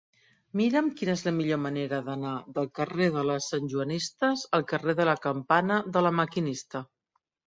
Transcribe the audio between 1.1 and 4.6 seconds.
és la millor manera d'anar del carrer de les Santjoanistes